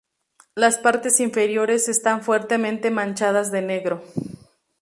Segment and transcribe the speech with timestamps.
[0.55, 4.01] Las partes inferiores están fuertemente manchadas de negro.